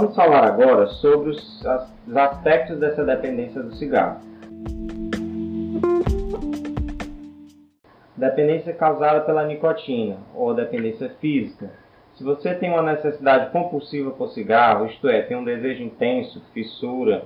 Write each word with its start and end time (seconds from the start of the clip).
Vamos 0.00 0.14
falar 0.14 0.44
agora 0.44 0.86
sobre 0.86 1.30
os, 1.30 1.60
os 2.06 2.16
aspectos 2.16 2.78
dessa 2.78 3.04
dependência 3.04 3.60
do 3.60 3.74
cigarro. 3.74 4.20
Dependência 8.16 8.72
causada 8.74 9.22
pela 9.22 9.44
nicotina 9.44 10.18
ou 10.36 10.54
dependência 10.54 11.08
física. 11.20 11.72
Se 12.14 12.22
você 12.22 12.54
tem 12.54 12.70
uma 12.70 12.82
necessidade 12.82 13.50
compulsiva 13.50 14.12
por 14.12 14.28
cigarro, 14.28 14.86
isto 14.86 15.08
é, 15.08 15.22
tem 15.22 15.36
um 15.36 15.42
desejo 15.42 15.82
intenso, 15.82 16.40
fissura, 16.54 17.24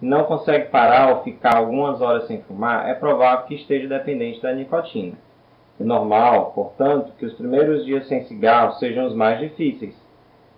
e 0.00 0.06
não 0.06 0.22
consegue 0.22 0.70
parar 0.70 1.16
ou 1.16 1.24
ficar 1.24 1.56
algumas 1.56 2.00
horas 2.00 2.28
sem 2.28 2.40
fumar, 2.42 2.88
é 2.88 2.94
provável 2.94 3.46
que 3.46 3.56
esteja 3.56 3.88
dependente 3.88 4.40
da 4.40 4.52
nicotina. 4.52 5.14
É 5.80 5.82
normal, 5.82 6.52
portanto, 6.54 7.14
que 7.18 7.26
os 7.26 7.34
primeiros 7.34 7.84
dias 7.84 8.06
sem 8.06 8.22
cigarro 8.26 8.74
sejam 8.74 9.08
os 9.08 9.14
mais 9.16 9.40
difíceis. 9.40 10.11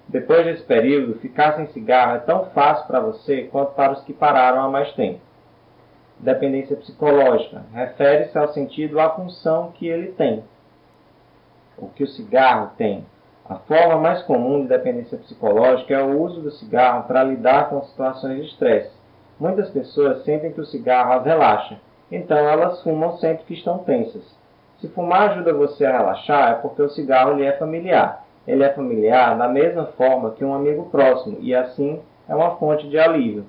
Depois 0.08 0.44
desse 0.44 0.62
período, 0.62 1.18
ficar 1.18 1.56
sem 1.56 1.66
cigarro 1.68 2.16
é 2.16 2.20
tão 2.20 2.46
fácil 2.46 2.86
para 2.86 3.00
você 3.00 3.44
quanto 3.44 3.72
para 3.72 3.92
os 3.92 4.04
que 4.04 4.12
pararam 4.12 4.62
há 4.62 4.68
mais 4.68 4.92
tempo. 4.92 5.20
Dependência 6.18 6.76
psicológica 6.76 7.64
refere-se 7.72 8.38
ao 8.38 8.48
sentido 8.48 9.00
à 9.00 9.10
função 9.10 9.72
que 9.72 9.86
ele 9.86 10.12
tem, 10.12 10.44
o 11.76 11.88
que 11.88 12.04
o 12.04 12.08
cigarro 12.08 12.70
tem. 12.76 13.04
A 13.46 13.56
forma 13.56 13.96
mais 13.96 14.22
comum 14.22 14.62
de 14.62 14.68
dependência 14.68 15.18
psicológica 15.18 15.92
é 15.92 16.02
o 16.02 16.18
uso 16.18 16.40
do 16.40 16.50
cigarro 16.52 17.06
para 17.06 17.24
lidar 17.24 17.68
com 17.68 17.82
situações 17.82 18.40
de 18.40 18.46
estresse. 18.46 18.92
Muitas 19.38 19.68
pessoas 19.70 20.24
sentem 20.24 20.52
que 20.52 20.60
o 20.60 20.66
cigarro 20.66 21.12
as 21.12 21.24
relaxa, 21.24 21.78
então 22.10 22.38
elas 22.38 22.82
fumam 22.82 23.18
sempre 23.18 23.44
que 23.44 23.54
estão 23.54 23.78
tensas. 23.78 24.24
Se 24.80 24.88
fumar 24.88 25.30
ajuda 25.30 25.52
você 25.52 25.84
a 25.84 25.98
relaxar, 25.98 26.52
é 26.52 26.54
porque 26.54 26.80
o 26.80 26.90
cigarro 26.90 27.34
lhe 27.34 27.44
é 27.44 27.52
familiar. 27.52 28.23
Ele 28.46 28.62
é 28.62 28.72
familiar 28.72 29.36
da 29.38 29.48
mesma 29.48 29.86
forma 29.96 30.32
que 30.32 30.44
um 30.44 30.54
amigo 30.54 30.90
próximo 30.90 31.38
e 31.40 31.54
assim 31.54 32.00
é 32.28 32.34
uma 32.34 32.56
fonte 32.56 32.88
de 32.88 32.98
alívio. 32.98 33.44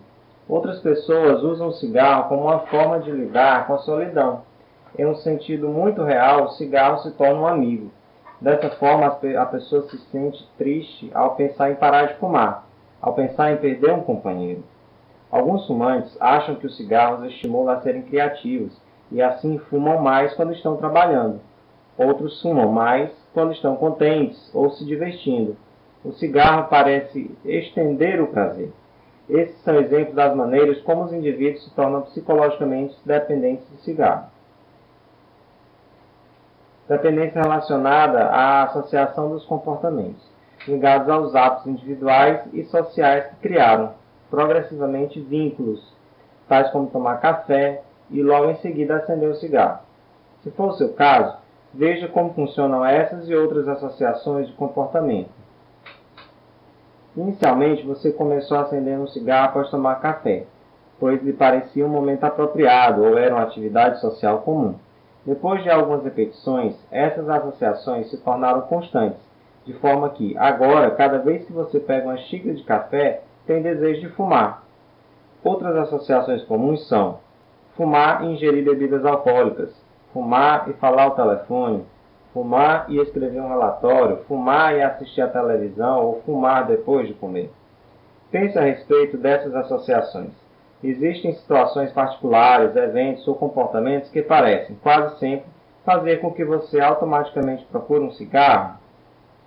Outras 0.48 0.80
pessoas 0.80 1.42
usam 1.44 1.68
o 1.68 1.74
cigarro 1.74 2.30
como 2.30 2.44
uma 2.44 2.60
forma 2.60 3.00
de 3.00 3.12
lidar 3.12 3.68
com 3.68 3.74
a 3.74 3.80
solidão. 3.80 4.44
Em 4.98 5.06
um 5.06 5.16
sentido 5.16 5.68
muito 5.68 6.04
real, 6.04 6.46
o 6.46 6.52
cigarro 6.52 7.00
se 7.00 7.12
torna 7.12 7.42
um 7.42 7.48
amigo. 7.48 7.92
Dessa 8.40 8.70
forma, 8.72 9.08
a 9.08 9.46
pessoa 9.46 9.84
se 9.90 9.98
sente 10.12 10.48
triste 10.58 11.10
ao 11.14 11.36
pensar 11.36 11.72
em 11.72 11.76
parar 11.76 12.08
de 12.08 12.16
fumar, 12.16 12.66
ao 13.02 13.14
pensar 13.14 13.52
em 13.52 13.58
perder 13.58 13.92
um 13.92 14.02
companheiro. 14.02 14.64
Alguns 15.32 15.66
fumantes 15.66 16.16
acham 16.22 16.56
que 16.56 16.68
os 16.68 16.78
cigarros 16.78 17.26
estimulam 17.26 17.76
a 17.76 17.82
serem 17.82 18.04
criativos 18.04 18.72
e 19.12 19.22
assim 19.22 19.58
fumam 19.58 20.00
mais 20.00 20.34
quando 20.34 20.54
estão 20.54 20.78
trabalhando. 20.78 21.40
Outros 21.98 22.42
fumam 22.42 22.72
mais 22.72 23.10
quando 23.34 23.54
estão 23.54 23.76
contentes 23.76 24.54
ou 24.54 24.70
se 24.72 24.86
divertindo. 24.86 25.56
O 26.04 26.12
cigarro 26.14 26.68
parece 26.70 27.32
estender 27.46 28.22
o 28.22 28.28
prazer. 28.28 28.72
Esses 29.30 29.60
são 29.64 29.76
exemplos 29.76 30.16
das 30.16 30.36
maneiras 30.36 30.80
como 30.82 31.04
os 31.04 31.14
indivíduos 31.14 31.64
se 31.64 31.72
tornam 31.72 32.04
psicologicamente 32.04 32.96
dependentes 33.06 33.68
do 33.70 33.78
cigarro. 33.78 34.28
Dependência 36.88 37.42
relacionada 37.42 38.26
à 38.26 38.64
associação 38.64 39.32
dos 39.32 39.44
comportamentos, 39.46 40.24
ligados 40.68 41.10
aos 41.10 41.34
hábitos 41.34 41.66
individuais 41.66 42.42
e 42.54 42.64
sociais 42.66 43.26
que 43.28 43.36
criaram, 43.38 43.94
progressivamente, 44.30 45.20
vínculos, 45.20 45.82
tais 46.48 46.70
como 46.70 46.88
tomar 46.92 47.20
café 47.20 47.82
e 48.12 48.22
logo 48.22 48.52
em 48.52 48.58
seguida 48.58 48.98
acender 48.98 49.30
o 49.30 49.36
cigarro. 49.36 49.80
Se 50.44 50.52
for 50.52 50.70
o 50.70 50.74
seu 50.74 50.94
caso, 50.94 51.36
veja 51.76 52.08
como 52.08 52.34
funcionam 52.34 52.86
essas 52.86 53.28
e 53.28 53.36
outras 53.36 53.68
associações 53.68 54.48
de 54.48 54.54
comportamento. 54.54 55.30
Inicialmente, 57.18 57.86
você 57.86 58.12
começou 58.12 58.58
a 58.58 58.62
acender 58.62 58.98
um 58.98 59.08
cigarro 59.08 59.50
após 59.50 59.70
tomar 59.70 59.96
café, 59.96 60.46
pois 61.00 61.22
lhe 61.22 61.34
parecia 61.34 61.86
um 61.86 61.90
momento 61.90 62.24
apropriado 62.24 63.04
ou 63.04 63.18
era 63.18 63.36
uma 63.36 63.44
atividade 63.44 64.00
social 64.00 64.40
comum. 64.40 64.76
Depois 65.26 65.64
de 65.64 65.70
algumas 65.70 66.04
repetições, 66.04 66.76
essas 66.90 67.28
associações 67.28 68.10
se 68.10 68.18
tornaram 68.18 68.62
constantes, 68.62 69.20
de 69.66 69.74
forma 69.74 70.10
que, 70.10 70.38
agora, 70.38 70.92
cada 70.92 71.18
vez 71.18 71.46
que 71.46 71.52
você 71.52 71.80
pega 71.80 72.08
uma 72.08 72.18
xícara 72.18 72.54
de 72.56 72.64
café, 72.64 73.22
tem 73.46 73.62
desejo 73.62 74.02
de 74.02 74.10
fumar. 74.10 74.64
Outras 75.44 75.76
associações 75.76 76.44
comuns 76.44 76.88
são 76.88 77.20
fumar 77.76 78.24
e 78.24 78.28
ingerir 78.28 78.64
bebidas 78.64 79.06
alcoólicas, 79.06 79.74
fumar 80.16 80.70
e 80.70 80.74
falar 80.76 81.04
ao 81.04 81.16
telefone, 81.16 81.84
fumar 82.34 82.86
e 82.88 82.98
escrever 83.00 83.42
um 83.42 83.50
relatório, 83.50 84.24
fumar 84.30 84.74
e 84.74 84.82
assistir 84.82 85.22
à 85.22 85.28
televisão 85.28 86.06
ou 86.06 86.22
fumar 86.22 86.66
depois 86.66 87.06
de 87.06 87.14
comer. 87.14 87.52
Pense 88.32 88.58
a 88.58 88.62
respeito 88.62 89.18
dessas 89.18 89.54
associações. 89.54 90.32
Existem 90.82 91.34
situações 91.34 91.92
particulares, 91.92 92.78
eventos 92.78 93.28
ou 93.28 93.36
comportamentos 93.36 94.10
que 94.10 94.22
parecem, 94.22 94.78
quase 94.82 95.20
sempre, 95.20 95.48
fazer 95.84 96.22
com 96.22 96.32
que 96.32 96.46
você 96.46 96.80
automaticamente 96.80 97.66
procure 97.66 98.06
um 98.06 98.12
cigarro? 98.12 98.78